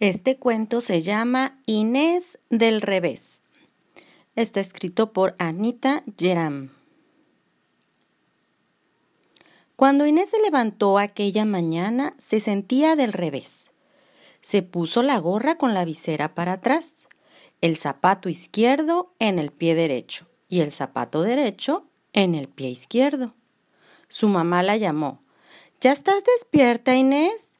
Este 0.00 0.38
cuento 0.38 0.80
se 0.80 1.02
llama 1.02 1.60
Inés 1.66 2.38
del 2.48 2.80
revés. 2.80 3.42
Está 4.34 4.60
escrito 4.60 5.12
por 5.12 5.34
Anita 5.38 6.04
Geram. 6.16 6.70
Cuando 9.76 10.06
Inés 10.06 10.30
se 10.30 10.40
levantó 10.40 10.96
aquella 10.96 11.44
mañana, 11.44 12.14
se 12.16 12.40
sentía 12.40 12.96
del 12.96 13.12
revés. 13.12 13.72
Se 14.40 14.62
puso 14.62 15.02
la 15.02 15.18
gorra 15.18 15.58
con 15.58 15.74
la 15.74 15.84
visera 15.84 16.34
para 16.34 16.52
atrás, 16.52 17.06
el 17.60 17.76
zapato 17.76 18.30
izquierdo 18.30 19.12
en 19.18 19.38
el 19.38 19.50
pie 19.50 19.74
derecho 19.74 20.26
y 20.48 20.60
el 20.60 20.70
zapato 20.70 21.20
derecho 21.20 21.84
en 22.14 22.34
el 22.34 22.48
pie 22.48 22.70
izquierdo. 22.70 23.34
Su 24.08 24.28
mamá 24.28 24.62
la 24.62 24.78
llamó. 24.78 25.22
¿Ya 25.82 25.92
estás 25.92 26.24
despierta, 26.24 26.96
Inés? 26.96 27.54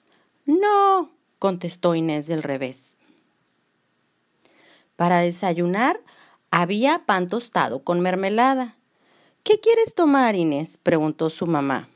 No, 0.46 1.10
contestó 1.40 1.96
Inés 1.96 2.28
del 2.28 2.44
revés. 2.44 2.98
Para 4.94 5.20
desayunar 5.20 5.98
había 6.52 7.06
pan 7.06 7.26
tostado 7.26 7.82
con 7.82 8.00
mermelada. 8.00 8.76
¿Qué 9.42 9.58
quieres 9.58 9.94
tomar, 9.94 10.36
Inés? 10.36 10.78
preguntó 10.80 11.30
su 11.30 11.46
mamá. 11.46 11.88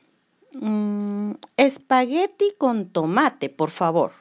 Mm, 0.52 1.32
espagueti 1.58 2.52
con 2.56 2.88
tomate, 2.88 3.50
por 3.50 3.70
favor, 3.70 4.12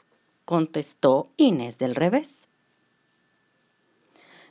contestó 0.44 1.24
Inés 1.38 1.78
del 1.78 1.96
revés. 1.96 2.50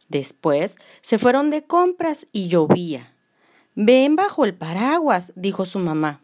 Después 0.09 0.77
se 1.02 1.18
fueron 1.18 1.51
de 1.51 1.65
compras 1.65 2.27
y 2.32 2.48
llovía. 2.48 3.15
Ven 3.74 4.16
bajo 4.16 4.46
el 4.46 4.54
paraguas, 4.54 5.32
dijo 5.37 5.66
su 5.66 5.80
mamá. 5.80 6.23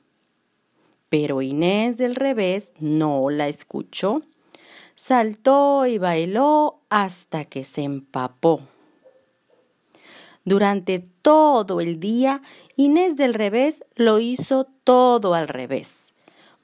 Pero 1.10 1.42
Inés 1.42 1.98
del 1.98 2.14
revés 2.14 2.72
no 2.78 3.28
la 3.28 3.48
escuchó 3.48 4.22
saltó 4.98 5.86
y 5.86 5.96
bailó 5.96 6.80
hasta 6.90 7.44
que 7.44 7.62
se 7.62 7.84
empapó. 7.84 8.62
Durante 10.44 10.98
todo 10.98 11.80
el 11.80 12.00
día, 12.00 12.42
Inés 12.74 13.16
del 13.16 13.34
revés 13.34 13.84
lo 13.94 14.18
hizo 14.18 14.64
todo 14.82 15.34
al 15.34 15.46
revés. 15.46 16.14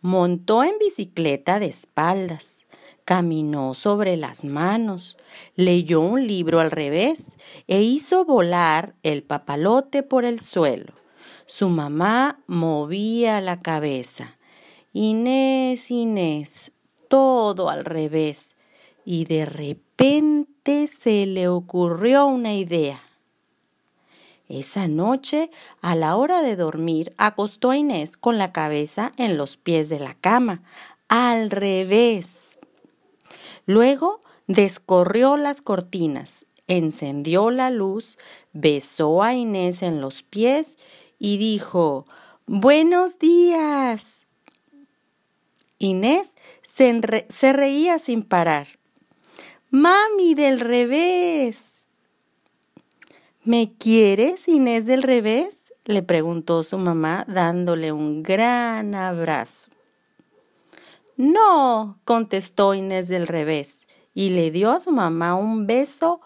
Montó 0.00 0.64
en 0.64 0.76
bicicleta 0.80 1.60
de 1.60 1.66
espaldas, 1.66 2.66
caminó 3.04 3.72
sobre 3.72 4.16
las 4.16 4.44
manos, 4.44 5.16
leyó 5.54 6.00
un 6.00 6.26
libro 6.26 6.58
al 6.58 6.72
revés 6.72 7.36
e 7.69 7.82
hizo 7.82 8.24
volar 8.24 8.96
el 9.04 9.22
papalote 9.22 10.02
por 10.02 10.24
el 10.24 10.41
suelo. 10.41 10.92
Su 11.46 11.69
mamá 11.69 12.41
movía 12.48 13.41
la 13.41 13.62
cabeza. 13.62 14.38
Inés, 14.92 15.91
Inés, 15.92 16.72
todo 17.14 17.70
al 17.70 17.84
revés 17.84 18.56
y 19.04 19.24
de 19.26 19.46
repente 19.46 20.88
se 20.88 21.26
le 21.26 21.46
ocurrió 21.46 22.26
una 22.26 22.54
idea. 22.54 23.04
Esa 24.48 24.88
noche, 24.88 25.52
a 25.80 25.94
la 25.94 26.16
hora 26.16 26.42
de 26.42 26.56
dormir, 26.56 27.14
acostó 27.16 27.70
a 27.70 27.76
Inés 27.76 28.16
con 28.16 28.36
la 28.36 28.50
cabeza 28.50 29.12
en 29.16 29.36
los 29.36 29.56
pies 29.56 29.88
de 29.88 30.00
la 30.00 30.14
cama, 30.14 30.64
al 31.06 31.52
revés. 31.52 32.58
Luego 33.64 34.18
descorrió 34.48 35.36
las 35.36 35.62
cortinas, 35.62 36.46
encendió 36.66 37.52
la 37.52 37.70
luz, 37.70 38.18
besó 38.52 39.22
a 39.22 39.34
Inés 39.34 39.84
en 39.84 40.00
los 40.00 40.24
pies 40.24 40.78
y 41.20 41.36
dijo 41.36 42.06
Buenos 42.46 43.20
días. 43.20 44.26
Inés 45.78 46.33
se, 46.64 47.52
reía 47.52 47.98
sin 47.98 48.22
parar. 48.22 48.66
Mami 49.70 50.34
del 50.34 50.60
revés. 50.60 51.86
¿Me 53.44 53.74
quieres, 53.74 54.48
Inés 54.48 54.86
del 54.86 55.02
revés? 55.02 55.72
le 55.84 56.02
preguntó 56.02 56.62
su 56.62 56.78
mamá 56.78 57.26
dándole 57.28 57.92
un 57.92 58.22
gran 58.22 58.94
abrazo. 58.94 59.70
No, 61.19 62.00
contestó 62.04 62.72
Inés 62.72 63.08
del 63.08 63.26
revés 63.26 63.86
y 64.14 64.30
le 64.30 64.50
dio 64.50 64.70
a 64.70 64.80
su 64.80 64.92
mamá 64.92 65.34
un 65.34 65.66
beso 65.66 66.22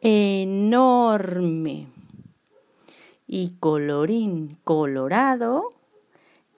enorme. 0.00 1.86
Y 3.28 3.54
colorín 3.60 4.58
colorado, 4.64 5.68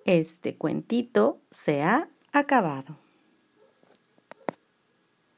este 0.06 0.56
cuentito 0.56 1.38
se 1.50 1.82
ha 1.82 2.08
acabado. 2.32 2.96